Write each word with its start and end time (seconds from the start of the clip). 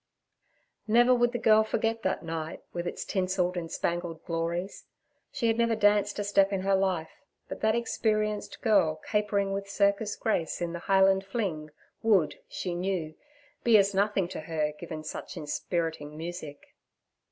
Never 0.87 1.13
would 1.13 1.31
the 1.31 1.37
girl 1.37 1.63
forget 1.63 2.01
that 2.01 2.23
night, 2.23 2.63
with 2.73 2.87
its 2.87 3.05
tinselled 3.05 3.55
and 3.55 3.71
spangled 3.71 4.25
glories. 4.25 4.85
She 5.31 5.45
had 5.45 5.59
never 5.59 5.75
danced 5.75 6.17
a 6.17 6.23
step 6.23 6.51
in 6.51 6.61
her 6.61 6.73
life, 6.73 7.21
but 7.47 7.61
that 7.61 7.75
experienced 7.75 8.61
girl 8.63 8.95
capering 9.05 9.53
with 9.53 9.69
circus 9.69 10.15
grace 10.15 10.59
in 10.59 10.73
the 10.73 10.79
Highland 10.89 11.23
fling 11.23 11.69
would, 12.01 12.39
she 12.49 12.73
knew, 12.73 13.13
be 13.63 13.77
as 13.77 13.93
nothing 13.93 14.27
to 14.29 14.39
her 14.39 14.71
given 14.79 15.03
such 15.03 15.37
inspiriting 15.37 16.17
music. 16.17 16.73